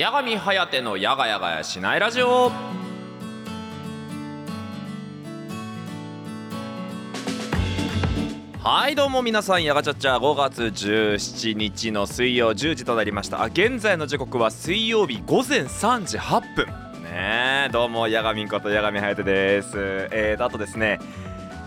[0.00, 2.52] 八神颯のやがやがやしないラジオ。
[8.62, 13.42] はいどうも皆さんやがちゃっちゃ5月17日の水曜10時となりました。
[13.42, 16.66] あ現在の時刻は水曜日午前3時8分。
[17.02, 19.70] ねえどうもやがみんことやがみはやてです。
[20.12, 21.00] えーとあとですね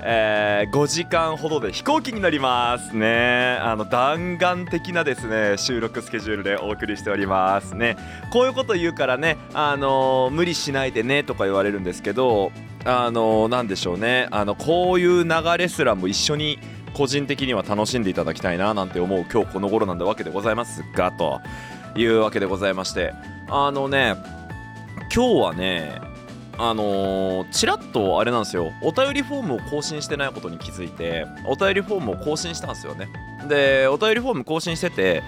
[0.03, 3.57] えー5時間ほどで飛行機に乗りますね。
[3.61, 7.97] あの弾丸的なですね収録スケジュールでお送りしておりますね。
[8.31, 12.51] こういうこと言うからねあの無理しないでねとか言われるんですけど
[12.85, 14.27] あのーなんでしょうね。
[14.31, 16.59] あのこういう流れすらも一緒に
[16.93, 21.41] 個人的には楽しんでいただきたいななんて思う今日この頃なんだわけでございますがと
[21.95, 23.13] いうわけでございまして。
[23.49, 24.15] あのね
[25.13, 26.10] 今日はね
[26.63, 28.71] あのー、ちらっとあれなんですよ。
[28.83, 33.09] お便りフォームを更新してないことに気づいてお便りフォームを更新したんですよね。
[33.49, 35.23] でお便りフォーム更新してて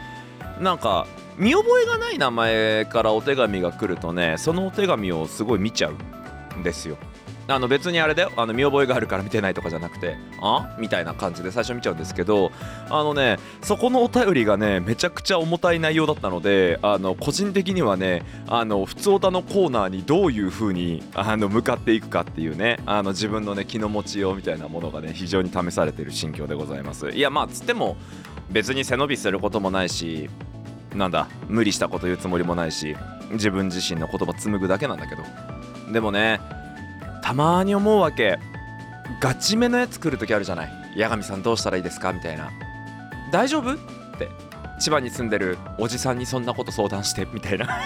[0.62, 6.98] なんか見覚えがない名前からお手紙が来るとねそのお手紙をすごい見ちゃうんですよ。
[7.48, 8.32] あの別にあれだよ。
[8.38, 10.76] あの見覚えがあるから見てないとかじゃなくてあ？
[10.80, 12.52] みたいな感じで最初見ちゃうんですけど
[12.90, 27.10] あのねそこのお便りがねめちゃくちゃ重たい内容だったのであの個人的にはねあの普通おたのコーナーにどういう風にあの向かっていくかっていうねあの自分のね気の持ちようみたいなものがね非常に試されている心境でございます。
[27.10, 27.98] いやまあつっても
[28.52, 30.30] 別に背伸びすることもないし
[30.96, 32.96] なんだ無理したこと言うつもりもないし
[33.32, 35.24] 自分自身の言葉紡ぐだけなんだけど。
[35.92, 36.40] でもね
[37.24, 38.38] たまに思うわけ。
[39.20, 40.70] ガチめのやつ来る時あるじゃない。
[40.98, 42.12] 八神さんどうしたらいいですか？
[42.14, 42.52] みたいな。
[43.32, 43.74] 大丈夫？
[43.74, 43.78] っ
[44.20, 44.30] て。
[44.80, 47.26] 千葉に住んでるおじさんにそんなこと相談して。
[47.32, 47.68] みたいな。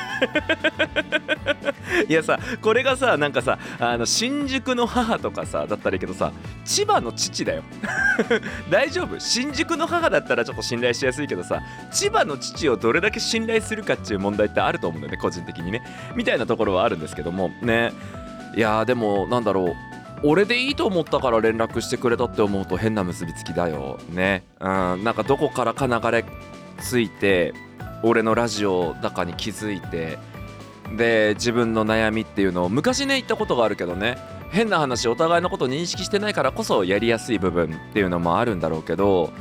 [2.10, 6.32] いやさこれがさなんかさあの新宿の母とかさだったらいいけどさ
[6.66, 7.64] 千葉の父だよ。
[8.72, 9.20] 大丈夫？
[9.20, 15.82] 新宿の母だったらちょっと信頼しやすいけどさ千葉の父をどれだけ信頼するかっていう問題ってあると思うんだよね個人的にね。
[16.16, 17.52] みたいなところはあるんですけども。
[17.62, 17.92] ね。
[18.58, 19.76] いやでもなんだろう。
[20.24, 24.00] 俺でいいと思ったから連絡してくれたって思うと変な結びつきだよ。
[24.10, 24.44] ね。
[24.60, 25.04] うん。
[25.04, 26.26] なんかどこからか流れ
[26.80, 27.54] ついて
[28.02, 30.18] 俺のラジオだかに気づいて
[30.98, 34.18] で自分の悩みっていうのを昔ね言ったことがあるけどね。
[34.50, 39.32] 変な話お互いのこと認識してないからこそやりやすい部分っていうのもあるんだろうけど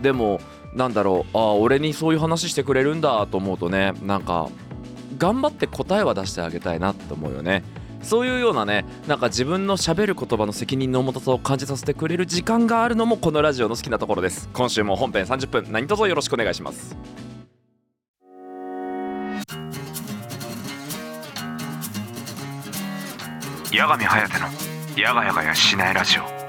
[0.00, 0.38] でも
[0.74, 1.36] なんだろう。
[1.36, 4.48] ああ俺にそういう話してくれるんだと思うとねなんか
[5.18, 7.64] 頑張って答えは出してあげたいなって思うよね。
[8.02, 14.48] そういうようなねなんか自分のしゃべる言葉の責任の重たさを感じさせてくれる時間があるのもこのラジオの好きなところです。
[14.52, 16.96] 今週も本編30分何卒よろしくお願いします。
[23.72, 24.46] 八神颯の
[25.00, 26.39] やがやがやしないラジオ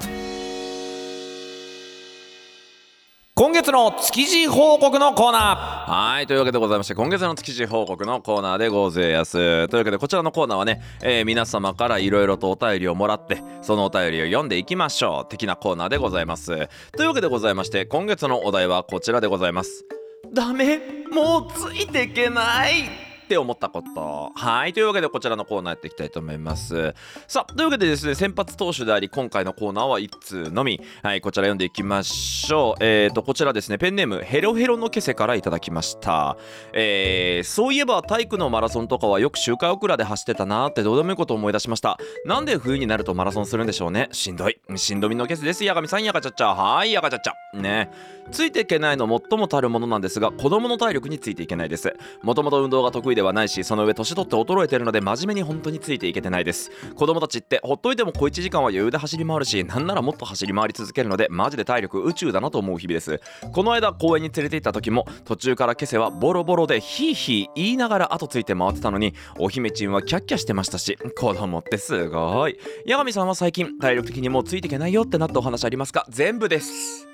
[3.42, 5.90] 今月の築地報告のコーナー。
[5.90, 9.32] はいというわけでございまして今月の築地報告のコーナーでございます。
[9.32, 15.28] というわけでこちらのコーナーはね、えー皆様からいろいろとお便りをもらってそのお便りを読んでいきましょう。
[15.28, 16.68] 的なコーナーでございます。
[16.92, 19.84] というわけでございまして今月のお題はこちらでございます。
[20.32, 20.78] ダメ
[21.10, 23.11] もうついていけない。
[23.32, 24.30] て思ったこと。
[24.34, 24.74] はい。
[24.74, 26.94] というわけでこちらのコーナーやっていきたいと思います。
[27.26, 30.80] さあというわけでですね先発投手であり今回のコーナーは1通のみ。
[31.02, 32.84] はいこちら読んでいきましょう。
[32.84, 36.36] えーとこちらですねペンネームヘロヘロのケセからいただきました。
[36.74, 41.98] えー、そういえば体育のマラソンとかはよく周回遅らで走ってたなーってどうでもいいことを思い出しました。
[42.26, 44.08] なんで冬になるとマラソンするんでしょうね。
[44.12, 44.58] しんどい。
[44.76, 45.64] しんどみのケセです。
[45.64, 47.90] やがみさんやがちゃっちゃはいやがちゃっちゃね。
[48.30, 51.94] ついていけないの最もたるものなんですが子供の体力についていけないです。
[52.22, 56.70] もともと運動が得意でではないしその上年取って衰えてるので真面目に本当についていけてないです。
[56.96, 63.20] 子供たちってほっといても小1時間は余裕で走り回るしなんならもっと走り回り続けるのでマジで体力宇宙だなと思う日々です。
[63.52, 72.58] この間公園に連れて行った時も途中からケセはボロボロでヒーヒー言いながら後ついて回ってたのにお姫ちんはキャッキャしてましたし子供ってすごい。
[72.88, 76.04] 八神さんは最近体力的にもうついていけないよってなったお話ありますか？
[76.08, 77.06] 全部です。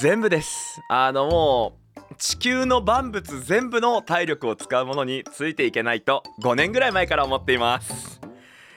[0.00, 0.80] 全部です。
[0.88, 1.77] あのもう
[2.16, 8.20] 地球の万物全部の体力を使うものについていけないと5年ぐらい前から思っています。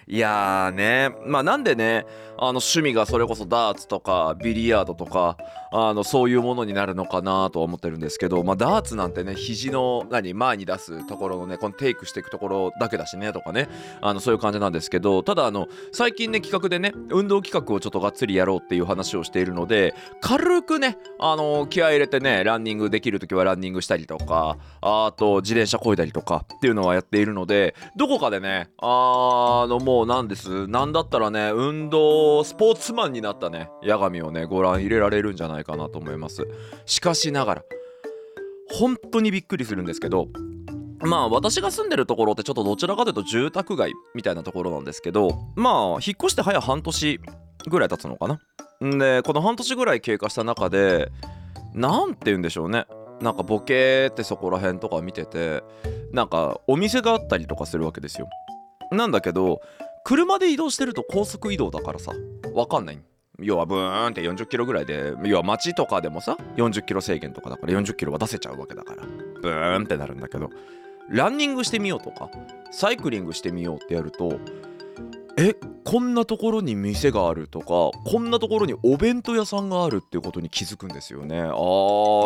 [0.07, 1.09] いやーね。
[1.25, 2.05] まあなんでね
[2.41, 5.38] あの趣味がそれこそダーツとかビリヤードとか
[5.71, 13.69] あのそういうものになるのかなとは思ってるんですけどまあダーツなんてね肘の何前に出すところのねこのテイクしていくところだけだしねとかね
[14.01, 30.65] あのそういう感じなんですけどただあの最近ね企画でね運動企画をちょっとがっつりやろうっていう話をしているので軽くねあの気合入れてねランニングできる時はランニングしたりとかあと自転車こいだりとかっていうのはやっているのでどこかでねあのもうなんです。
[30.67, 33.69] なんだったらね運動スポーツマンになったね。
[33.83, 36.47] 八神をねご覧入れられるんじゃないかなと思います。
[36.85, 37.63] しかしながら
[38.73, 40.27] 本当にびっくりするんですけど
[41.01, 47.19] まあ私が住んでるところってちょっとどちらかというと住宅街みたいなところなんですけどまあ引っ越して早半年
[47.69, 48.39] ぐらい経つのかな。
[48.81, 51.11] でこの半年ぐらい経過した中で
[51.73, 52.85] なんて言うんでしょうね。
[53.21, 55.63] なんかボケーってそこら辺とか見てて
[56.11, 58.27] なんかお店があったりとかするわけですよ。
[58.91, 59.61] なんだけど
[60.06, 62.13] 車で移動してると高速移動だからさ
[62.53, 63.00] わかんない。
[63.39, 69.03] 要はブーンって40キロぐらいで要は街とかでもさ40キロ制限とかだから40キロは出せちゃうわけだから
[69.42, 70.51] ブーンってなるんだけど
[71.09, 72.30] ランニングしてみようとか
[72.71, 74.39] サイクリングしてみようってやると
[75.38, 81.39] えこんなところに店があるとかこんなところにお弁当屋さんがあるっていうことに気づくんですよね。
[81.39, 81.44] あ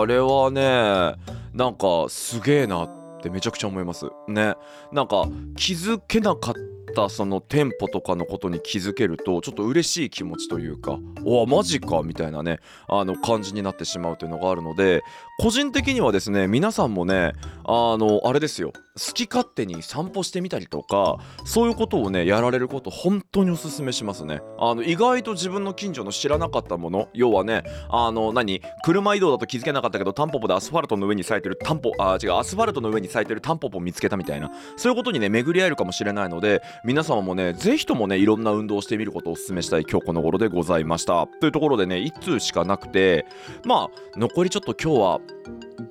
[0.06, 1.16] れはね
[1.54, 2.90] なんかすげえなっ
[3.22, 4.08] てめちゃくちゃ思います。
[4.28, 4.56] ね。
[4.92, 6.60] なんか気づけなかった
[6.96, 15.04] たその店舗とかのことに気づけるとちょっと嬉しい気持ちというかおわマジかみたいなねあの感じになってしまうというのがあるので
[15.38, 17.34] 個人的にはですね皆さんもね
[17.66, 18.74] あのあれですよ。
[18.98, 24.42] 好き勝手に散歩してみたりとかそういうことをねやられること本当におすすめしますね。
[24.58, 41.28] あの意外と自分の近所の知らなかったもの要はねあの何車移動だと気づけなかったけどタンポポでアスファルトの上に咲いてるタンポあ違うアスファルトの上に咲いてるタンポポを見つけたみたいなそういうことにね巡り合えるかもしれないので皆様もねぜひともねいろんな運動をしてみることをお勧めしたい今日この頃でございました。
[41.42, 43.26] というところでね1通しかなくて
[43.66, 45.20] まあ残りちょっと今日は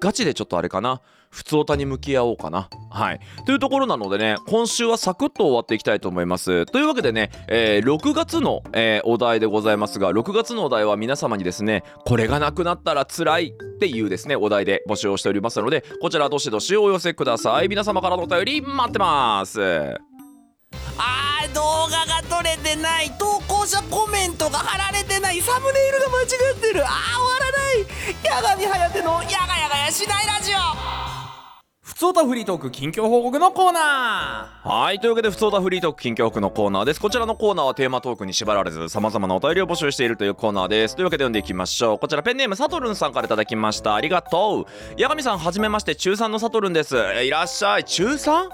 [0.00, 1.02] ガチでちょっとあれかな。
[1.34, 2.68] 普通歌に向き合おうかな。
[2.90, 3.20] はい。
[3.44, 6.64] というところなのでね、今週はサクッと終わっていきたいと思います。
[6.66, 17.68] というわけでね、えー6月の、えーお題でございますが、6月のお題は皆様にですね、これがなくなったら辛いっていうですね、お題で募集をしておりますので、こちらどしどしお寄せください。
[17.68, 19.60] 皆様からのお便り待ってます。
[20.96, 21.60] あー動
[21.90, 27.84] 画が撮れてない投稿者コメントが貼られてないサムネイルが間違ってるあー終わらない
[28.28, 31.03] 八神颯のやがやがやしないラジオ
[32.04, 35.00] つおたフリートーク近況報告のコーナーはい。
[35.00, 37.00] というわけで、ふつおたフリートーク近況報告のコーナーです。
[37.00, 40.96] こちらのコーナーはテーマトークに縛られず、様々なお便りを募集しているというコーナーです。
[40.96, 41.98] というわけで読んでいきましょう。
[41.98, 43.94] こちらペンネームサトルンさんから頂きました。
[43.94, 45.00] ありがとう。
[45.00, 46.94] 八神さん、はじめまして、中3のサトルンです。
[47.24, 47.84] いらっしゃい。
[47.84, 48.50] 中 3?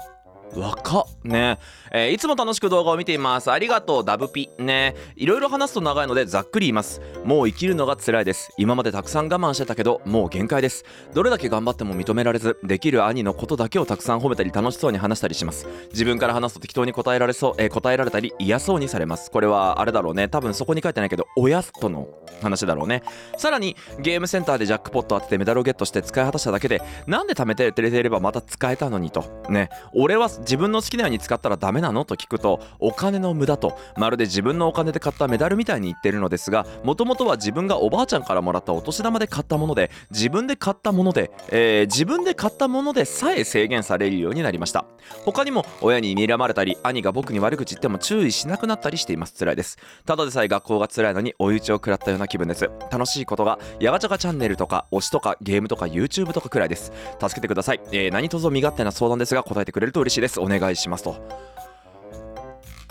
[0.55, 1.03] 若っ。
[1.23, 1.59] ね。
[1.91, 3.51] えーいつも楽しく動画を見ています。
[3.51, 4.49] ありがとうダブピ。
[4.57, 4.95] ね。
[5.15, 7.01] いろいろ話すと長いのでざっくり言います。
[7.23, 8.51] もう生きるのが辛いです。
[8.57, 10.83] 今までたくさん我慢してたけどもう限界です。
[11.13, 15.67] どれだけ頑張っても認められずできる兄のことだけをたくさん褒めたり楽しそうに話したりします。
[15.91, 19.31] 自分から話すと適当に答えられそう、えー答えられたり嫌そうにされます。
[19.31, 20.27] これはあれだろうね。
[20.27, 22.07] 多分そこに書いてないけど親との
[22.41, 23.03] 話だろうね。
[23.37, 29.23] さらにゲームセンターでジャックポット当ててメダルをゲットして使い果たしただけでなんで貯めてれてればまた使えたのにと。
[29.49, 29.69] ね。
[29.95, 44.85] 俺は自分の好きなように使ったらダメなのと聞くとお金の無駄とまるで自分のお金で買ったメダルみたいに言ってるのですがもともとは自分がおばあちゃんからもらったお年玉で買ったもので自分で買ったもので、えー自分で買ったものでさえ制限されるようになりました。
[45.25, 49.33] 他にも親に睨まれたり兄が僕に悪口言っても注意しなくなったりしています。
[49.37, 49.77] 辛いです。
[50.05, 52.69] ただでさえ学校が辛いのに追い打ちを食らったような気分です。
[52.91, 56.91] 楽しいことがヤガチャガチャンネルとか推しとかゲームとか YouTube とかくらいです。
[57.19, 60.30] 助けてください、えー何卒身勝手な相談ですが答えてくれると嬉しいです。
[60.39, 61.15] お願いしますと。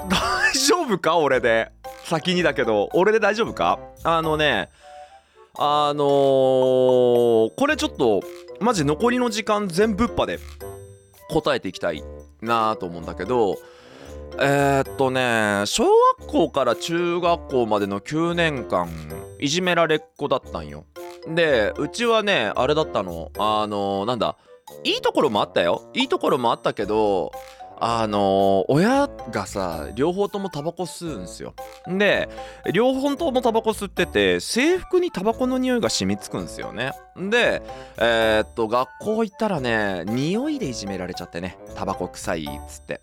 [0.09, 1.17] 大丈夫か？
[1.17, 1.71] 俺で。
[2.05, 2.91] 先にだけど。
[2.93, 3.79] 俺で大丈夫か？
[4.03, 4.69] あのね
[5.59, 8.23] あのーこれちょっと
[8.61, 10.39] マジ残りの時間全部っぱで
[11.29, 12.03] 答えていきたい
[12.41, 13.57] なと思うんだけど
[14.39, 15.85] えー、っとね小
[16.19, 18.89] 学校から中学校までの9年間
[19.39, 20.85] いじめられっ子だったんよ。
[21.29, 23.31] でうちはねあれだったの。
[23.39, 24.37] あのなんだ？
[24.85, 25.83] いいところもあったよ。
[25.95, 27.33] いいところもあったけど
[27.83, 31.55] あの親がさ両方ともタバコ吸うんすよ。
[31.87, 32.29] で
[32.73, 36.93] 両方ともタバコ吸ってて制服にタバコの匂いが染みつくんすよね。
[37.17, 37.63] で
[37.99, 41.59] えーっと学校行ったらね匂いでいじめられちゃってね。
[41.75, 43.01] タバコ臭いっつって。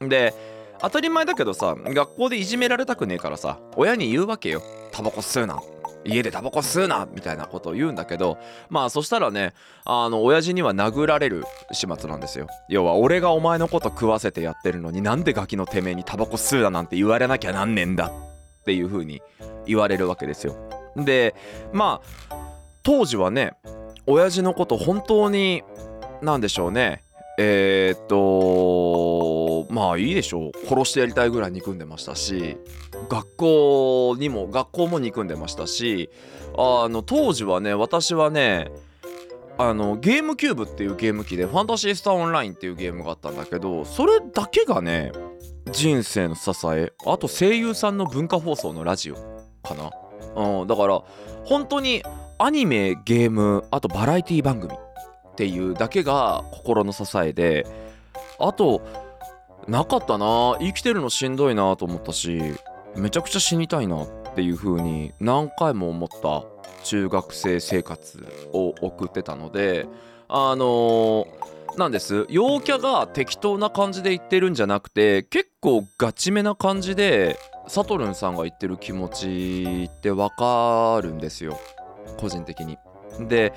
[0.00, 0.34] で
[0.80, 4.62] 当たり前だけどさ学校でいじめられたくねえからさ親に言うわけよ。
[4.92, 5.60] タバコ吸うな
[6.04, 8.38] 家でタバコ吸うなみたいなことを言うんだけど
[8.68, 9.52] まあそしたらね
[9.84, 12.46] あの親父には殴られる始末なんですよ。
[12.68, 18.12] 要は俺がお前のこと食わせてやってるのになんでガキのてめえにタバコ吸うななんて言われなきゃなんねんだ
[18.60, 19.22] っていう風に
[19.66, 20.56] 言われるわけですよ。
[20.96, 21.34] で
[21.72, 22.00] ま
[22.30, 22.36] あ
[22.82, 23.54] 当時はね
[24.06, 25.62] 親父のこと本当に
[26.22, 27.04] なんでしょうね。
[27.40, 28.16] えー、っと
[29.78, 30.66] まあいいでしょう。
[30.66, 32.56] 殺してやりたいぐらい憎んでましたし
[33.08, 36.10] 学校にも学校も憎んでましたし
[36.56, 38.72] あの当時はね私はね
[39.56, 45.12] あのゲームキューブっていうゲーム機でファンタシースターオンラインっていうゲームがあったんだけどそれだけがね
[45.70, 46.92] 人生の支え。
[47.06, 49.14] あと声優さんの文化放送のラジオ
[49.62, 49.92] かな、
[50.60, 51.02] うん、だから
[51.44, 52.02] 本当に
[52.38, 57.66] アニメゲームあとバラエティ番組っていうだけが心の支えで
[58.40, 59.07] あと
[59.68, 60.56] なかったな。
[60.60, 62.40] 生きてるのしんどいなと思ったし
[62.96, 66.44] めちゃくちゃ死にたいなっていう風に何回も思った。
[66.84, 69.86] 中学生生活を送ってたので
[70.28, 72.26] あのーなんです。
[72.28, 81.58] 陽キャが適当な感じで言ってるんじゃなくて結構ガチめな感じでサトルンさんが言ってる気持ちってわかるんですよ。
[82.18, 82.78] 個人的に。
[83.28, 83.52] で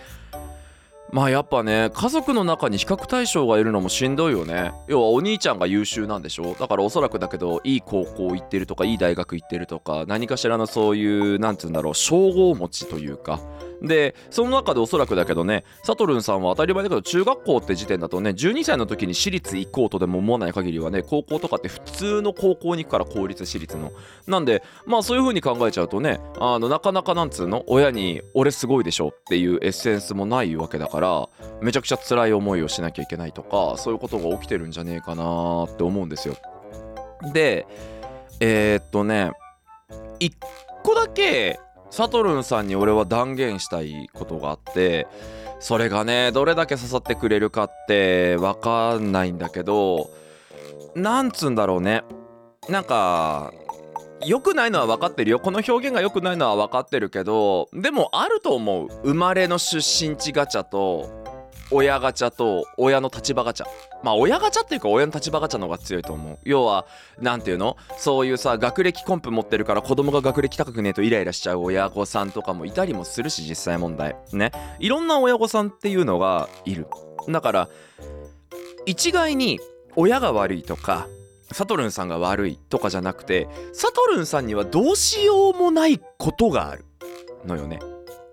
[1.12, 4.72] まあやっぱね家族の中に比較対象がいるのもしんどいよね。
[4.88, 6.56] 要はお兄ちゃんが優秀なんでしょ？
[6.58, 13.42] だからおそらくだけどいい高校行ってるとかいい大学行ってるとか何かしらのそういう何て言うんだろう称号持ちというか
[13.82, 23.92] でその中でおそらくだけどねサトルンさんは当たり前だけど中学校って時点だとね12歳の時に私立行こうとでも思わない限りはね高校とかって普通の高校に行くから公立私立の。
[24.28, 31.30] なんでまあそういう風に考えちゃうとねあのなかなかなんつうの親に俺すごいでしょっていうエッセンスもないわけだから
[31.62, 36.36] めちゃくちゃ辛い思いをしなきゃいけないとかそういうことが起きてるんじゃねえかなって思うんですよ。
[37.34, 37.66] で
[38.40, 39.32] えー、っとね
[40.20, 40.36] 一
[40.84, 41.60] 個だけ
[41.92, 45.08] サトルンさんに俺は断言したいことがあって
[45.60, 50.10] それがねどれだけ刺さってくれるかって分かんないんだけど
[50.96, 52.04] なんつうんだろうね。
[52.70, 53.54] なんか
[54.26, 55.40] 良くないのは分かってるよ。
[55.40, 58.88] この表現が良くないのは分かってるけどでもあると思う。
[59.04, 61.21] 生まれの出身地ガチャと
[61.72, 63.66] 親ガチャと親の立場ガチャ。
[64.04, 66.38] まあ親ガチャっていうか親の立場ガチャの方が強いと思う。
[66.44, 66.86] 要は
[67.20, 67.78] なんていうの？
[67.98, 74.16] そういうさ学歴コンプ持ってるから子供が学歴高くねえとイライラしちゃう親御さんとかもいたりもするし実際問題。
[74.34, 74.52] ね。
[74.80, 76.88] いろんな親御さんっていうのがいる。
[77.30, 77.70] だから
[78.86, 79.60] 一概に
[79.96, 81.08] 親が悪いとか
[81.52, 86.86] サトルンさんが悪いとかじゃなくてサトルンさんにはどうしようもないことがある
[87.46, 87.80] のよね。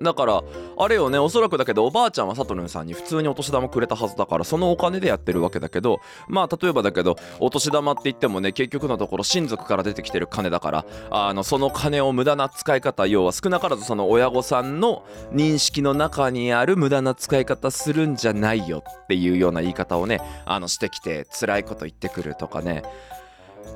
[0.00, 0.42] だから
[0.76, 22.82] あれよねおそらくだけどおばあちゃんはサトルンさんに普通にお年玉くれたはずだからそのお金でやってるわけだけどまあ例えばだけどお年玉って言ってもね結局のところ親族から出てきてる金だからあのその金を無駄な使い方要は少なからずその親御さんの認識の中にある無駄な使い方するんじゃないよっていうような言い方をねあのしてきて辛いこと言ってくるとかね。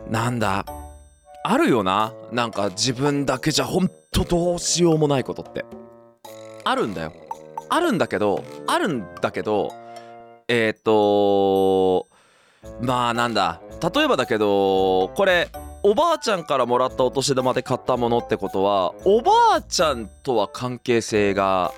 [0.08, 0.64] なんだ
[1.44, 5.64] あるよななんか自分だけじゃほんとどうしようもないことって。
[6.64, 7.12] あるんだよ。
[7.68, 9.72] あるんだけどあるんだけど
[10.46, 12.08] えっ、ー、と
[12.80, 13.60] まあなんだ。
[13.94, 15.48] 例えばだけどこれ
[15.82, 21.72] おばあちゃんからもらったお年玉で買ったものってことはおばあちゃんとは関係性が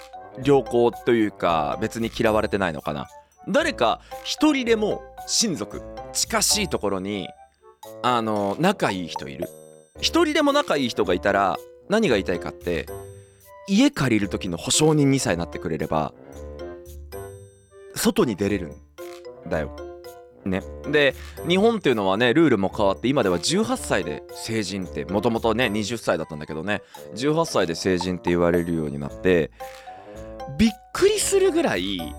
[0.44, 3.08] 良好というか別に嫌われてないのかな。
[3.48, 7.28] 誰か一人でも親族近しいところに
[8.02, 9.48] あの仲いい人いる。
[10.00, 11.56] 一人でも仲いい人がいたら
[11.88, 12.86] 何が言いたいかって
[13.66, 16.12] 家借りる時の保証人にさえなってくれれば
[17.94, 19.76] 外に出れるんだよ。
[20.44, 21.14] ね、で
[21.48, 26.82] 日本っていうのはねルールも変わって今では18歳で成人ってもともとね20歳だったんだけどね
[27.14, 29.50] 18歳で成人って言われるようになって
[30.58, 32.14] びっくりするぐらい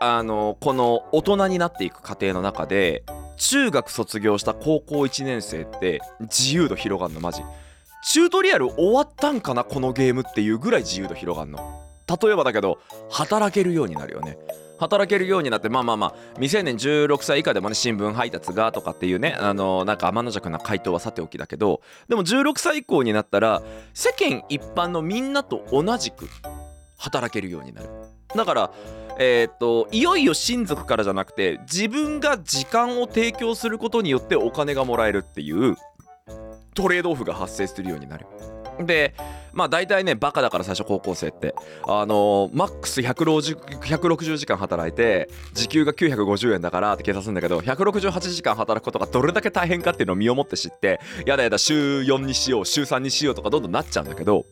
[0.00, 3.04] あのこの大人になっていく過程の中で
[3.36, 7.42] 中学卒業した高校1年生って自由度広がんのマジ
[8.10, 11.58] チュートリアル終わったんかなこのゲームっていうぐらい自由度広がんの。
[12.08, 12.78] 例えばだけど
[13.10, 14.38] 働けるようになるよね。
[14.78, 23.60] 働けるようになってまあまあまあ未成年16歳以下でもね新聞配達がとかっていうねあのなんか天の弱な回答はさておきだけどでも16歳以降になったら
[23.92, 26.28] 世間一般のみんなと同じく
[26.96, 27.90] 働けるようになる。
[28.34, 28.70] だから
[29.18, 35.76] えー、っといよいよ親族からじゃなくて自分が時間を提供することによってお金がもらえるっていう
[36.78, 38.26] トレードオフが発生するようになる。
[38.80, 39.12] で
[39.52, 41.52] まあ大体ねバカだから最初高校生って。
[41.88, 54.44] あのー、マックス160 160時間働いて時給が950円だからって計算するんだけど168時間働くことがどれだけ大変かっていうのを身をもって知ってやだやだ週4にしよう週3にしようとかどんどんなっちゃうんだけど。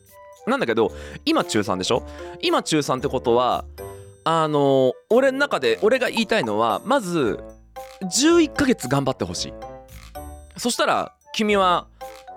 [0.49, 0.93] なんだけど
[1.25, 2.03] 今中3でしょ？
[2.41, 3.65] 今中3ってことは
[4.25, 7.39] あのー、俺の中で俺が言いたいのはまず
[8.03, 9.55] 11ヶ月頑張ってほしい。
[10.57, 11.87] そしたら君は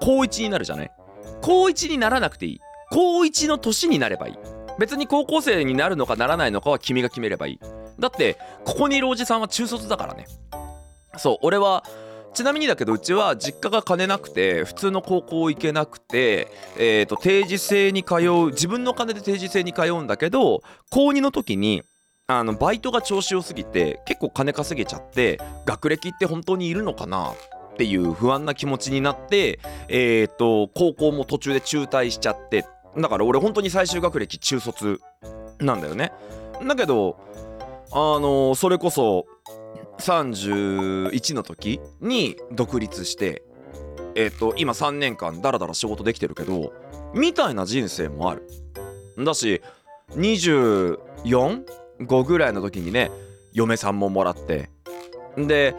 [0.02, 0.92] 高1になるじゃない？
[1.42, 2.60] 高1にならなくていい。
[2.92, 4.36] 高1の年になればいい。
[4.80, 7.60] 別に高校生になるのかならないのかは君が決めればいい。
[8.00, 10.26] だってここにいるおじさんは中卒だからね。
[11.18, 11.84] そう俺は
[12.34, 21.84] ちなみにだけどうちは実家が金なくて普通の高校行けなくて、えー、と定時制に通う自分の金で定時制に通うんだけど高2の時に
[22.28, 27.34] あのバイトが調子良すぎて結構金稼げちゃって学歴って本当にいるのかな？
[27.80, 32.66] っていう不安な気持ちになってえっ、ー、と高校も途中で中退しちゃって
[32.98, 35.00] だから俺本当に最終学歴中卒
[35.60, 36.12] なんだよね。
[36.68, 37.18] だけど
[37.94, 39.28] あのそれこそ
[40.00, 43.44] 31の時に独立して
[44.16, 46.74] えっ、と今3年間ダラダラ仕事できてるけど
[47.14, 48.46] みたいな人生もある。
[49.18, 49.62] だし
[50.10, 53.10] 245ぐらいの時にね
[53.54, 54.70] 嫁さんももらって。
[55.38, 55.76] で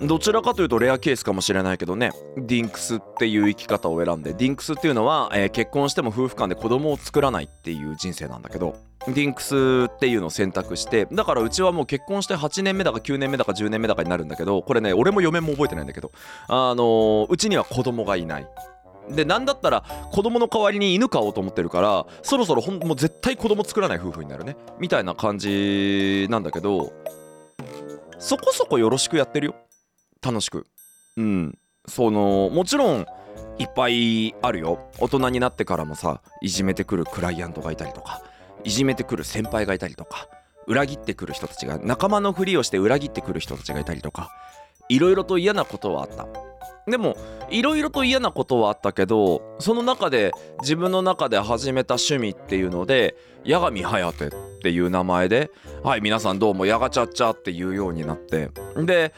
[0.00, 2.10] どちらかというとレアケースかもしれないけどね。
[2.36, 4.32] ディンクスっていう生き方を選んで。
[4.32, 8.76] ディンクスっていうのは、えー結婚しても夫婦間で子供を作らないっていう人生なんだけど。
[9.06, 16.12] ディンクスっていうのを選択してだからうちはもう結婚して8年目だか9年目だか10年目だかになるんだけどこれね俺も嫁も覚えてないんだけど。
[16.48, 18.46] あのーうちには子供がいない。
[19.10, 24.56] でなんだったら子供の代わりに犬飼おうと思ってるからそろそろほんもう絶対子供作らない夫婦になるね。
[24.78, 26.92] みたいな感じなんだけど。
[28.18, 29.54] そこそこよろしくやってるよ。
[30.22, 30.66] 楽しく。
[31.16, 31.58] うん。
[31.86, 33.06] そのもちろん
[33.58, 34.90] いっぱいあるよ。
[34.98, 38.22] 大人になってからもさいじめてくるクライアントがいたりとか
[38.64, 40.28] いじめてくる先輩がいたりとか
[40.66, 44.30] 裏切ってくる人たちが仲間のふりをして裏切ってくる人たちがいたりとか
[44.88, 46.26] いろいろと嫌なことはあった。
[46.90, 47.16] でも
[47.48, 53.14] いろいろと嫌なことはあったけどその中で自分の中で始めた趣味っていうので
[53.46, 54.30] 八神颯っ
[54.62, 55.50] ていう名前で
[55.84, 58.50] はい皆さんどうもやがちゃっちゃって言うようになって。
[58.76, 59.14] で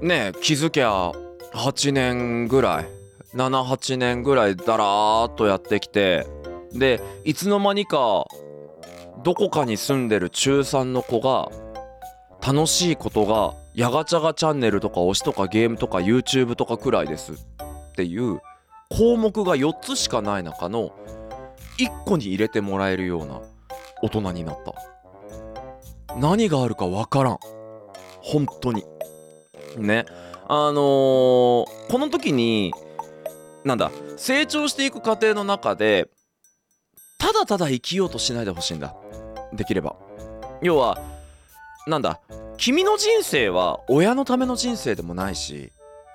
[0.00, 1.12] ね気づきゃ
[1.52, 2.86] 8年ぐらい
[3.34, 6.26] 78年ぐらいだらーっとやってきて
[6.72, 8.26] でいつの間にか
[9.22, 11.50] どこかに住んでる中3の子が
[12.46, 17.36] 楽しいことがやがちゃがチャンネルとか推しとかゲームとか YouTube とかくらいですっ
[17.96, 18.40] ていう
[18.90, 20.92] 項目が4つしかない中の
[21.78, 23.40] 1個に入れてもらえるような
[24.02, 24.74] 大人になった。
[26.16, 27.38] 何があるかわからん。
[28.22, 28.84] 本当に。
[29.78, 30.06] ね。
[30.48, 32.72] あのーこの時に
[33.64, 36.10] なんだ成長していく過程の中で
[37.18, 38.94] ただただ生きようとしないでほしいんだ。
[39.52, 39.96] できれば。
[40.60, 40.98] 要は
[41.86, 42.20] なんだ
[42.56, 45.72] 君の人生は親のための人生でもないし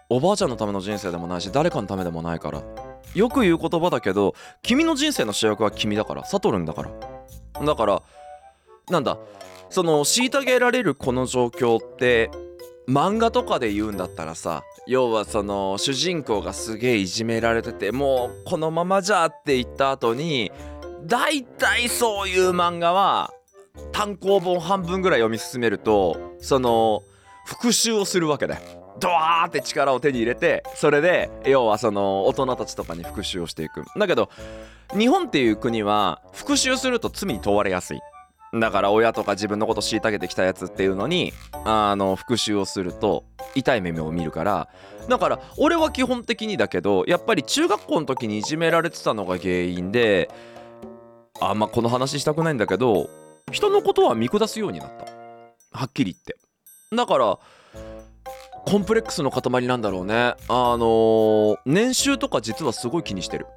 [0.09, 2.61] おばあちゃんのための人生でもないし誰かのためでもないから。
[3.15, 6.25] よく言う言葉だけど君の人生の主役は君だから。
[6.25, 6.91] サトルンだから。
[7.65, 8.01] だから
[8.89, 9.17] なんだ
[9.69, 12.31] その虐げられるこの状況って
[12.89, 20.51] 漫画とかで言うんだったらさ要はその主人公がすげえいじめられててもうこのままじゃって言った後に
[21.05, 23.31] 大体そういう漫画は
[23.91, 27.03] 単行本半分ぐらい読み進めるとその
[27.45, 28.61] 復讐をするわけだよ。
[28.99, 34.29] ドワーって力を手に入れてそれで要はその大人たちとかに復讐をしていくだけど
[34.97, 37.99] 日本っていう国は復讐すると罪に問われやすい
[38.53, 41.33] だから親とか自分のこと虐げてきたやつっていうのに
[41.65, 44.69] あの復讐をすると痛い目を見るから。
[45.07, 50.29] だから俺は基本的にだけどやっぱり中学校の時にいじめられてたのが原因で
[51.41, 53.09] あんまこの話したくないんだけど
[53.51, 55.05] 人のことは見下すようになった。
[55.77, 56.35] はっきり言って。
[56.95, 57.39] だから
[58.65, 60.35] コンプレックスの塊なんだろうね。
[60.47, 63.47] あのー年収とか実はすごい気にしてる。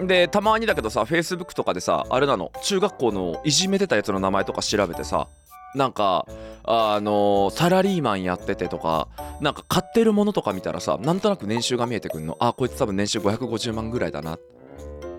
[0.00, 5.28] でたまにだけどさ Facebook とかでさあれなの中学校のいじめてたやつの名前とか調べてさ
[5.74, 6.26] なんか
[6.64, 9.08] あのーサラリーマンやっててとか
[9.40, 12.36] なんか買ってるものとか見たらさなんとなく年収が見えてくんの。
[12.40, 14.38] あこいつ多分年収550万ぐらいだな。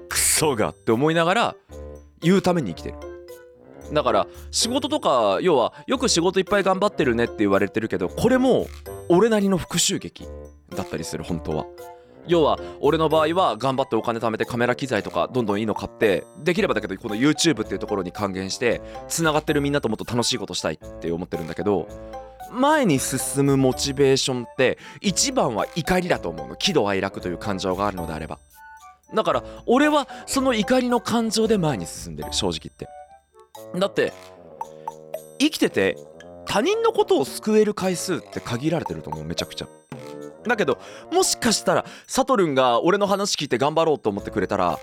[0.08, 1.56] クソがって思いながら
[2.22, 2.96] 言うために生きてる。
[3.94, 8.68] だから仕事とか要はよく仕事いっぱい頑張ってるねって言われてるけどこれも
[9.08, 10.28] 俺なりの復讐劇
[10.76, 11.66] だったりする本当は。
[12.28, 21.88] 要は俺の場合は頑張ってお金貯めてカメラ機材とかどんどんいいの買ってできればだけどこの YouTube っていうところに還元してつながってるみんなともっと楽しいことしたいって思ってるんだけど
[22.52, 26.56] 前に進むモチベーションって一番は怒りだと思うの。
[26.56, 28.40] 喜怒哀楽という感情があるのであれば。
[29.14, 32.88] だから俺はその怒りの感情で前に進んでる正直言って。
[33.80, 34.14] だって
[35.40, 35.98] 生きてて
[36.46, 39.68] 他人のことを救える回数って限られてると思うめちゃくちゃ。
[40.48, 40.80] だけど
[41.12, 44.80] もしかしたらサトルンが俺の話聞いて頑張ろうと思ってくれたら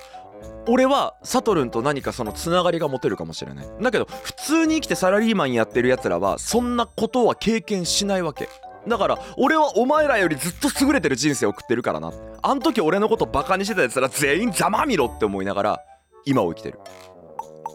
[0.69, 3.67] 俺はサトルンと何かそのつながりが持てるかもしれない。
[3.81, 8.49] だけど普通に生きてサラリーマンやってるやつらはそんなことは経験しないわけ。
[8.87, 12.13] だから俺はお前らよりずっと優れてる人生を送ってるからな。
[12.43, 15.81] あん時俺のことバカにしてたやつら全員ざまみろって思いながら
[16.25, 16.81] 今を生きてる。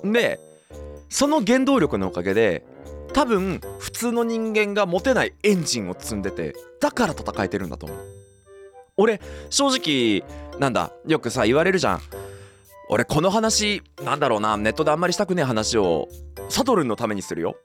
[0.03, 0.39] で
[1.09, 2.65] その原動力のおかげで
[3.13, 7.97] 多分普通の人間が持てないエンジンを積んでてだから戦えてるんだと思う。
[8.97, 10.23] 俺正直
[10.59, 12.01] なんだよくさ言われるじゃん。
[12.93, 16.09] 俺この話なんだろうなネットであんまりしたくねえ話を
[16.49, 17.55] サトルンのためにするよ。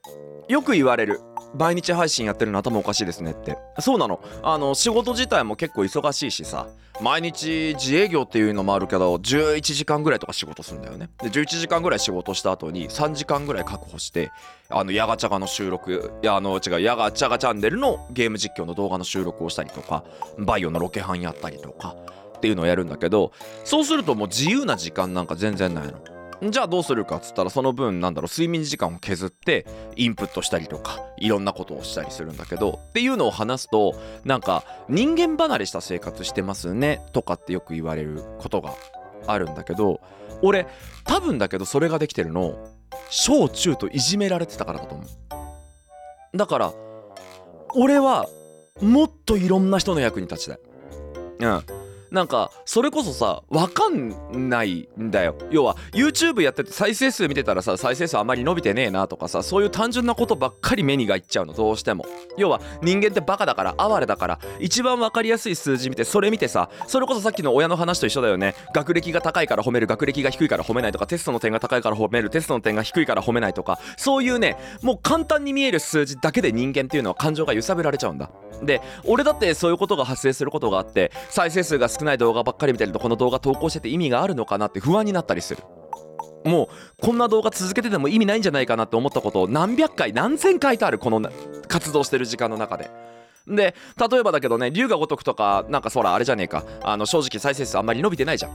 [0.49, 1.21] よく言われる。
[1.59, 3.59] 毎日配信やってるの頭おかしいですねって。
[3.81, 4.23] そうなの。
[4.45, 6.69] あの仕事自体も結構忙しいしさ。
[7.01, 11.11] 毎日自営業っていうのもあるけど11時間ぐらいとか仕事するんだよね。
[11.21, 14.31] で11時間ぐらい仕事した後に3時間ぐらい確保して
[14.69, 20.05] あのヤガチャガの収録いやあの違うヤガチャガチャンネルのゲーム実況の動画の収録をしたりとか
[20.39, 21.97] バイオのロケハンやったりとか
[22.37, 23.33] っていうのをやるんだけど
[23.65, 26.01] そうするともう自由な時間なんか全然ないの。
[26.51, 38.75] じゃあどうするかっつったらその分なんだろう睡眠時間を削ってインプットしたりとかいろんなことをしたりするんだけどっていうのを話すとなんか人間離れした生活してますねとかってよく言われることが
[39.27, 40.03] あるんだけど
[40.43, 40.67] 俺
[41.05, 42.69] 多分だけどそれができてるの
[43.09, 45.07] 小中といじめられてたからだと思う。
[46.37, 46.75] だから
[47.75, 48.29] 俺は
[48.81, 50.59] もっといろんな人の役に立ちたい。
[51.41, 51.76] うん。
[52.11, 55.37] なんかそれこそさ分かんないんだよ。
[55.51, 62.05] 要は YouTube やってて再生数見てたらさ再生数あまり伸びてねえなとかさそういう単純なことばっかり目にがいっちゃうのどうしても。
[62.37, 68.55] 要は人間ってバカだから哀れだから一番分かりやすい数字見てそれ見てさそれこそさっきの親の話と一緒だよね。
[68.73, 78.31] 学歴が高いから褒める学歴が低いから褒めないとかテストの点が高いから褒めるテストの点が低いから褒めないとかそういうねもう簡単に見える数字だけで人間っていうのは感情が揺さぶられちゃうんだ。
[78.63, 85.63] で俺だってそういうことが発生することがあって再生数が少ない動画ばっかり見てるとこの動画投稿してて意味があるのかなって不安になったりする。
[86.45, 86.69] もう
[87.03, 91.29] こんな動画続けてても意味ないんじゃないかなって思ったことを何百回何千回とあるこの
[91.67, 92.91] 活動してる時間の中で。
[93.49, 93.75] で
[94.11, 96.65] 例えばだけどね龍が如くとかなんかそらあれじゃねえか。
[96.83, 98.53] あの正直再生数あんまり伸びてないじゃん。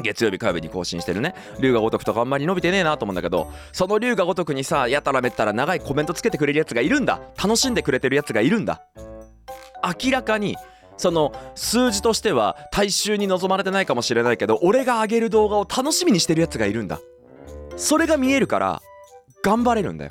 [0.00, 1.34] 月曜日火曜日に更新してるね。
[1.60, 7.20] 龍が如くとかあんまり伸びてねえなと思うんだけどその龍が如くにさやたらめったら長いコメントつけてくれるやつがいるんだ。
[7.36, 8.82] 楽しんでくれてるやつがいるんだ。
[10.04, 10.56] 明らかに
[10.98, 17.00] その数字としては大衆に望まれてないかもしれないけど俺が上げる動画を楽しみにしてるやつがいるんだ。
[17.76, 18.82] それが見えるから
[19.42, 20.10] 頑張れるんだよ。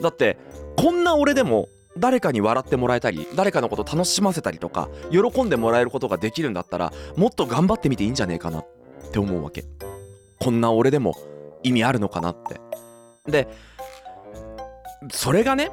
[0.00, 0.38] だって
[0.76, 8.66] こんな俺でも誰かに笑ってもらえたり誰かのこと楽しませたりとか喜んでもらえることができるんだったらもっと頑張ってみていいんじゃねえかなっ
[9.12, 9.64] て思うわけ。
[10.38, 11.16] こんな俺でも
[11.62, 12.60] 意味あるのかなって。
[13.30, 13.48] で
[15.10, 15.70] それがね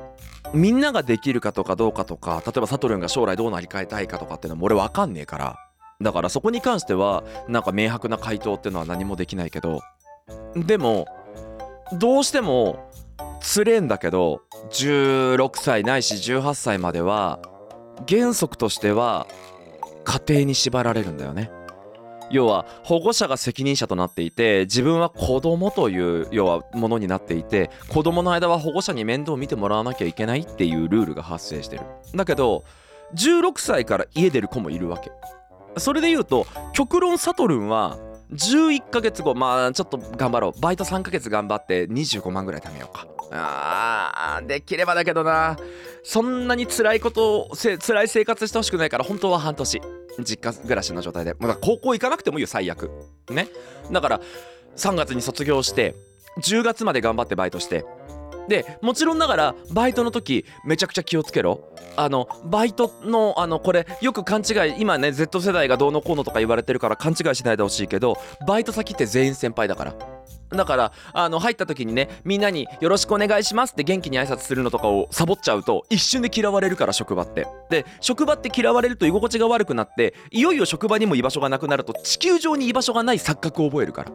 [0.54, 5.58] みんなができるかとかどうかとか例えばサトルンが将来どうなり変えたいかとかっていうのも俺分かんねえから
[6.02, 9.82] だからそこに関してはなんか明白な回答っていうのは何もできないけど
[10.56, 11.08] でも
[11.94, 12.90] どうしても
[13.42, 17.40] つれんだけど16歳ないし18歳までは
[18.08, 19.28] 原則としては
[20.04, 21.52] 家庭に縛られるんだよね。
[22.30, 31.84] 要は保護者が責任者となっていて自分は子供という要はものになっていて子供の間は保護者に面倒を見てもらわなきゃいけないっていうルールが発生してる。
[32.16, 32.63] だけど
[33.16, 35.12] 16歳から家出る子もいるわけ。
[35.78, 37.98] それで言うと極論サトルンは
[38.34, 40.60] 11ヶ月後まあちょっと頑張ろう。
[40.60, 43.08] バイト3ヶ月頑張って25万ぐらい貯めようか。
[43.32, 45.58] あーできればだけどな。
[46.04, 49.82] そんなに辛いことせ辛い生活してほしくないから本当は半年。
[50.24, 51.36] 実家暮らしの状態で。
[51.40, 52.90] まだ高校行かなくてもいいよ最悪。
[53.30, 53.48] ね。
[53.92, 54.22] だから
[54.76, 55.96] 3月に卒業して
[56.40, 57.86] 10月まで頑張ってバイトして。
[58.48, 61.74] でもちろんながらバイトの時めちゃくちゃ気をつけろ。
[61.98, 69.96] あのバイトのあのこれよく勘違い今ね Z 世代がどうのこうのとか言われてるから勘違いしないでほしいけどバイト先って全員先輩だから。
[70.50, 77.48] だからあの入った時にねみんなに「よろしくお願いします」って元気に挨拶するのとかをサボっちゃうと一瞬で嫌われるから職場って。
[77.70, 84.12] で職場って嫌われると居心地が悪くなっていよいよ職場にも居場所がなくなると地球上に居場所がない錯覚を覚えるから。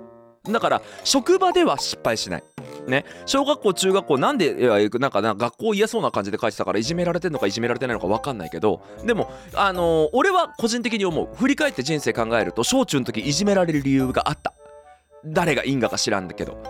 [0.51, 2.45] だから職場では失敗しない。
[2.89, 3.05] ね。
[3.27, 11.29] 小学校中学校なんでなんか学校嫌そうな感じで書いてたからいじめられてんのかいじめられてないのか分かんないけどでもあのー俺は個人的に思う。
[11.37, 14.53] 振り返って人生考えると小中の時いじめられる理由があった。
[15.25, 16.63] 誰が因果か知らんだけど。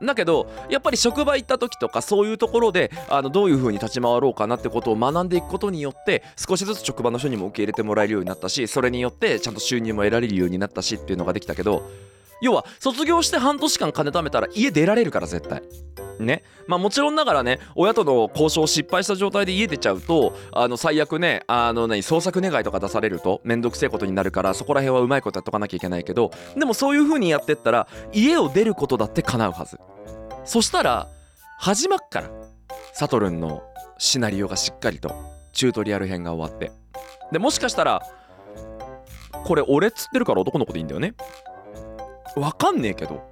[0.00, 11.90] だけどやっぱり職場行った時とかそういうところであのどういう風に立ち回ろうかなってことを学んでいくことによって少しずつ職場の人にも受け入れてもらえるようになったしそれによってちゃんと収入も得られるようになったしっていうのができたけど
[12.40, 15.62] 要は卒業して半年間金貯めたら家出られるから絶対。
[16.18, 16.42] ね。
[16.66, 29.78] まあもちろんながらね親との交渉を失敗した状態で家出ちゃうとあの最悪ねあの何捜索願いとか出されると面倒くせえことになるからそこら辺はうまいことやっとかなきゃいけないけどでもそういう風にやってったら家を出ることだって叶うはず。
[30.44, 31.08] そしたら
[31.58, 32.30] 始まっから
[32.94, 33.62] サトルンの
[33.98, 35.12] シナリオがしっかりと
[35.52, 36.72] チュートリアル編が終わって。
[37.32, 38.02] でもしかしたら
[39.44, 41.14] これ俺っつってるから男の子でいいんだよね。
[42.36, 43.28] わかんねえけど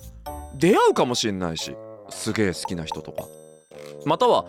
[0.55, 1.77] 出会うかもしんないし
[2.09, 3.25] すげえ好きな人とか。
[4.05, 4.47] または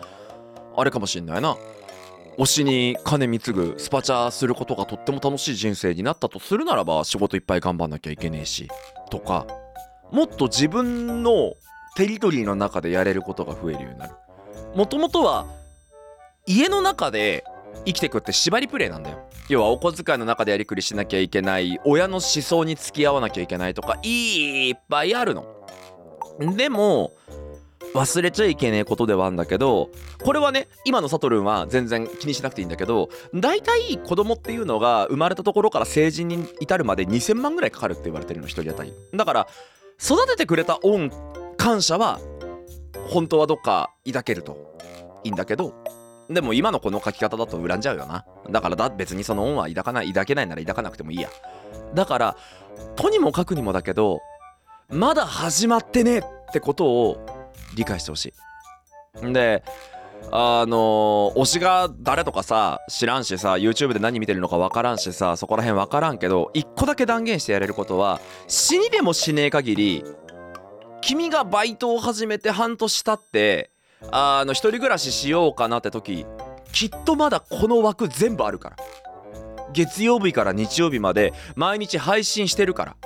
[0.76, 1.56] あれかもしんないな。
[2.38, 8.68] 推しに金貢ぐスパチャすることがとっても楽しい人生になったとするならば仕事いっぱい頑張んなきゃいけねえし
[9.10, 9.44] とか
[10.12, 11.54] もっと自分の
[11.96, 14.14] テリトリーの中でやれることが増えるようになる。
[14.76, 15.46] もともとは
[16.46, 17.42] 家の中で
[17.84, 19.28] 生きてくって縛りプレイなんだよ。
[19.48, 25.46] 要はお小遣いの中でやりくりしなきゃいけない親の思想に付き合わなきゃいけないとかいっぱいあるの。
[26.56, 27.12] でも
[27.94, 29.88] 忘れちゃいけねえことではあるんだけど
[30.22, 38.92] これはね今のサトルンは全然気にしなくていいんだけど大体子供っていうのが生まれたところから成人に至るまで2000万ぐらいかかるって言われてるの1人当たり。
[39.14, 39.48] だから
[40.00, 41.10] 育ててくれた恩
[41.56, 42.20] 感謝は
[43.08, 44.68] 本当はどっか抱けると。
[45.24, 45.74] いいんだけど
[46.30, 48.24] でも今のこの書き方だと恨んじゃうよな。
[48.50, 51.30] だからだ別にその恩は抱かない抱けないなら抱かなくてもいいや。
[51.94, 52.36] だから
[52.96, 54.20] とにもかくにもだけど
[54.90, 57.26] まだ始まってねえってことを
[57.74, 58.32] 理解してほし
[59.22, 59.32] い。
[59.32, 59.62] で
[60.30, 70.04] あの推しが誰とかさ知らんしさ YouTube で何見てるのか分からんしさそこら辺分からんけど一個だけ断言してやれることは死にでもしねえ限り
[71.00, 73.70] 君がバイトを始めて半年経って
[74.10, 76.26] あの一人暮らししようかなって時
[76.72, 78.76] きっとまだこの枠全部あるから。
[79.72, 82.96] 月曜日から日曜日まで毎日配信してるから。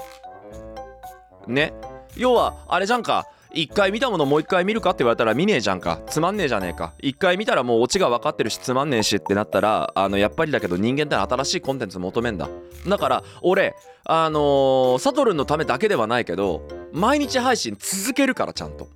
[1.46, 1.74] ね。
[2.16, 3.26] 要はあれじゃんか。
[3.55, 6.00] 一回見たものもう一回見るかって言われたら見ねえじゃんか。
[6.07, 6.94] つまんねえじゃねえか。
[7.00, 12.48] 一回見たらもうオチが分かってるしつまんねえしってなったらあのやっぱりだけど人間って新しいコンテンツ求めんだ。
[12.88, 13.74] だから俺
[14.05, 18.88] あのー、サトルンのためだけではないけど毎日配信続けるからちゃんと。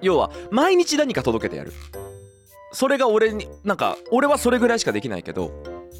[0.00, 1.72] 要は毎日何か届けてやる。
[2.72, 5.50] それが俺になんか俺はそれぐらいしかできないけど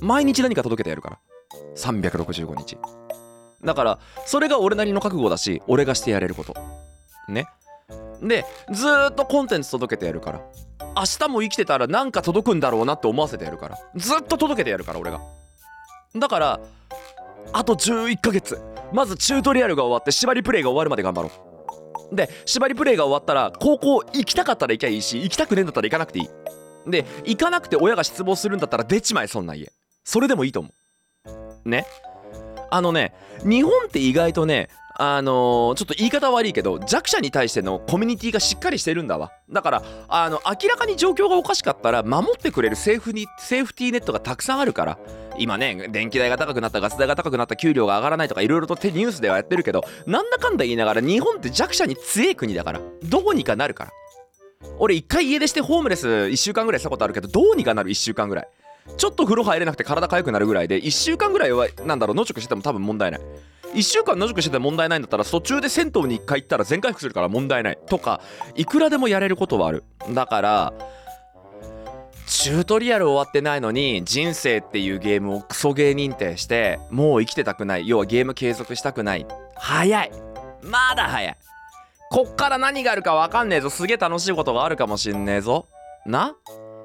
[0.01, 1.19] 毎日何か届けてやるから。
[1.77, 2.79] 365日。
[3.65, 6.55] だからそれが俺なりの覚悟だし俺がしてやれること。
[7.29, 7.47] ね。
[8.23, 10.41] でずっとコンテンツ届けてやるから。
[10.97, 13.79] 明日も生きてたらなんか届くんだろうなって思わせてやるから。
[13.97, 15.21] ずっと届けてやるから俺が。
[16.17, 16.61] だから
[17.53, 18.61] あと11ヶ月。
[18.93, 21.48] まずチュートリアルが終わって縛りプレイが終わるまで頑張ろう。
[22.12, 26.29] で縛りプレイが終わったら高校行きたかったら行きゃいいし行きたくねえんだったら行かなくていい。
[26.87, 29.71] で行かなくて親が失望するんだったら出ちまえそんな家。
[30.05, 30.71] それでもいいと思
[31.64, 31.68] う。
[31.68, 31.87] ね。
[32.71, 34.68] あのね日本って意外とね
[35.01, 39.31] あのー、ちょっと言い方悪いけど弱者に対してのコミュニティがしっかりしてるんだわ。
[39.49, 44.99] だからあの明らかに状況がおかしかったら守ってくれるセーフにセーフティーネットがたくさんあるから。
[45.41, 53.93] 今ね電気代が高くなったガス代が高くなった給料が上がらないとかいろいろとニュースではやってるけどなんだかんだ言いながら日本って弱者に強い国だからどうにかなるから。
[54.81, 58.49] 俺一回家出してホームレス1週間ぐらいしたことあるけどどうにかなる1週間ぐらい。
[58.97, 63.21] ちょっと風呂入れなくて体痒くなるぐらいで1週間ぐらいはなんだろう野宿してても多分問題ない。
[63.74, 68.20] 1週間野宿してて問題ないんだったら途中で銭湯に1回行ったら全回復するから問題ないとか
[68.54, 69.85] いくらでもやれることはある。
[70.11, 70.72] だから
[72.26, 77.88] チュートリアル終わってないのに人生っていうゲームをクソゲー認定してもう生きてたくない。
[77.88, 79.26] 要はゲーム継続したくない。
[79.54, 80.12] 早い。
[80.62, 81.37] まだ早い。
[82.11, 83.70] こっから何があるか分かんねえぞ。
[83.70, 85.68] すげえ楽しいことがあるかもしんねえぞ。
[86.04, 86.35] な？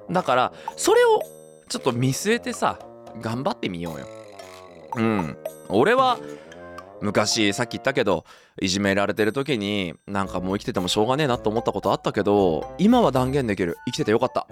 [0.09, 1.21] だからそれを
[1.69, 2.77] ちょっと見据えてさ
[3.21, 4.07] 頑張ってみようよ。
[4.95, 5.37] うん。
[5.69, 6.19] 俺は
[7.01, 8.25] 昔さっき言ったけど
[8.62, 13.77] いじめられてる時になんかもう生きててもしょうがねえなと思ったことあったけど今は断言できる。
[13.86, 14.47] 生きててよかった。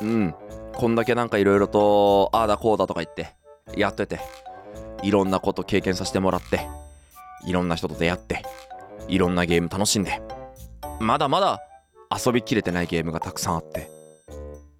[0.00, 0.34] うん。
[0.74, 3.34] こんだけなんかいろいろとああだこうだとか言って
[3.76, 4.20] やってて。
[5.02, 6.66] いろんなこと経験させてもらって
[7.46, 8.42] いろんな人と出会って
[9.08, 10.20] いろんなゲーム楽しんで
[11.00, 11.60] まだまだ
[12.10, 13.90] 遊びきれてないゲームがたくさんあって。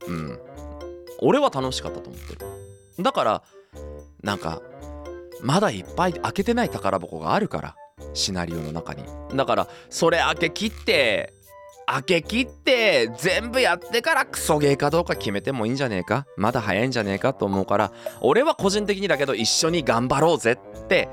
[0.07, 0.39] うん。
[1.21, 2.41] 俺は楽しかったと思ってる。
[3.03, 3.43] だから
[4.23, 4.63] なんか
[5.43, 7.77] まだいっぱい開けてない宝箱があるから
[8.15, 9.05] シナリオの中に。
[9.35, 11.35] だからそれ開け切って
[11.87, 16.27] 開け切って全部やってからクソゲーかどうか決めてもいいんじゃねえか。
[16.37, 21.09] まだ早いんじゃねえかと思うから俺は個人的にだけど一緒に頑張ろうぜって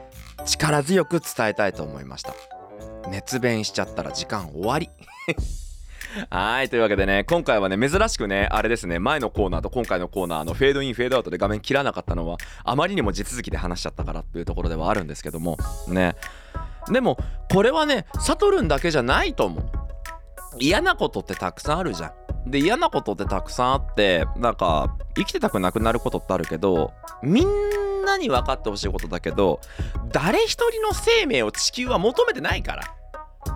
[0.45, 2.33] 力強く伝えたいと思いました。
[3.09, 4.89] 熱弁しちゃったら時間終わり。
[6.29, 16.15] はいというわけでね今回はね珍しくねあれですね前のコーナーと今回のコーナーのフェードインフェードアウトで画面切らなかったのはあまりにも地続きで話しちゃったからっていうところではあるんですけどもね。
[16.91, 17.17] でも
[17.51, 19.65] これはねサトルンだけじゃないと思う。
[20.59, 22.07] 嫌なことってたくさんあるじゃ
[22.45, 22.49] ん。
[22.49, 27.47] で嫌なことってたくさんあってなんか生きてたくなくなることってあるけどみん
[28.05, 29.61] なに分かってほしいことだけど
[30.11, 32.83] 誰一人の生命を地球は求めてないから。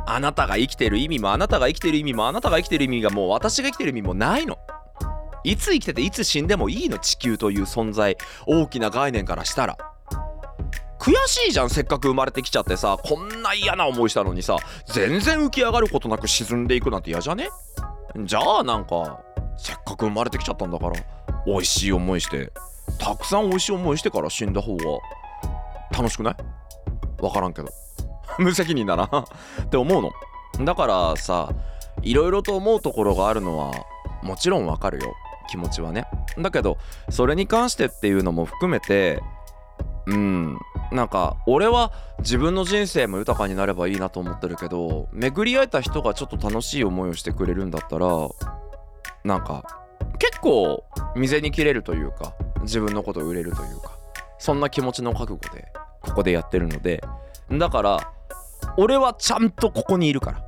[0.05, 4.57] あなたが生きてる意味もあなたが生きてる意味もあなたが生きてる意味がもう私が生きてる意味もないの。
[5.43, 8.17] いつ生きてていつ死んでもいいの地球という存在。
[8.45, 9.77] 大きな概念からしたら。
[10.99, 12.97] 悔しいじゃんせっかく生まれてきちゃってさ。
[13.01, 14.57] こんな嫌な思いしたのにさ。
[14.87, 17.49] 全然浮き上がることなく沈んでいくなんて嫌じゃね？
[18.25, 19.21] じゃあなんか
[19.57, 20.93] せっかく生まれてきちゃったんだから
[21.45, 22.51] 美味しい思いして
[22.99, 24.83] たくさん美味しい思いしてから死んだ方が
[25.91, 26.35] 楽しくない？
[27.21, 27.69] わからんけど。
[28.39, 29.05] 無責任だな。
[29.05, 30.65] って思うの。
[30.65, 31.49] だからさ
[32.01, 33.71] いろいろと思うところがあるのは
[34.23, 35.13] もちろんわかるよ。
[35.49, 36.05] 気持ちはね。
[36.37, 36.77] だけど
[37.09, 39.21] それに関してっていうのも含めて
[40.07, 40.57] うん
[40.91, 48.07] なんか俺は自分の人生も豊かになればいいなと思ってるけど巡り会えた人がちょっと楽しい思いをしてくれるんだったら
[49.25, 49.83] なんか
[50.17, 53.97] 結構店に切れるというか自分のことを売れるというか
[54.39, 55.65] そんな気持ちの覚悟で
[56.01, 57.03] ここでやってるので
[57.51, 58.11] だから
[58.75, 60.43] 俺はちゃんとここにいるから。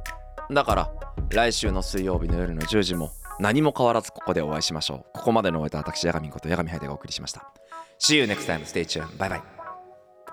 [0.52, 0.92] だから
[1.30, 5.06] 来週の水曜日の夜の10時も何も変わらずここでお会いしましょう。
[5.14, 7.52] ここまでのお相手は私ヤガミンことヤガミハイデがお送りしました。
[8.00, 8.66] See you next time.
[8.66, 9.18] Stay tuned.
[9.18, 9.42] バイバイ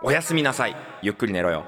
[0.02, 0.76] おやすみなさい。
[1.02, 1.64] ゆっくり寝ろよ。